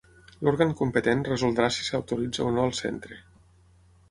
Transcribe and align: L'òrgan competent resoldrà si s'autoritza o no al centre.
L'òrgan 0.45 0.71
competent 0.79 1.21
resoldrà 1.27 1.69
si 1.77 1.87
s'autoritza 1.91 2.49
o 2.49 2.51
no 2.57 2.65
al 2.65 2.75
centre. 2.83 3.21